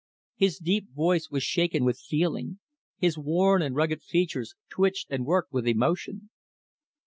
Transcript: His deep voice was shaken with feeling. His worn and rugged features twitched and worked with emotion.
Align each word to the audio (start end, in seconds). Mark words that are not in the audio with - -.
His 0.35 0.57
deep 0.57 0.91
voice 0.95 1.29
was 1.29 1.43
shaken 1.43 1.85
with 1.85 1.99
feeling. 1.99 2.57
His 2.97 3.19
worn 3.19 3.61
and 3.61 3.75
rugged 3.75 4.01
features 4.01 4.55
twitched 4.67 5.11
and 5.11 5.27
worked 5.27 5.53
with 5.53 5.67
emotion. 5.67 6.31